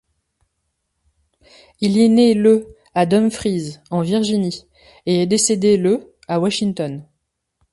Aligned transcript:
Il 1.79 1.99
est 1.99 2.07
né 2.07 2.33
le 2.33 2.75
à 2.95 3.05
Dumfries, 3.05 3.75
en 3.91 4.01
Virginie, 4.01 4.65
et 5.05 5.21
est 5.21 5.27
décédé 5.27 5.77
le 5.77 6.15
à 6.27 6.39
Washington. 6.39 7.05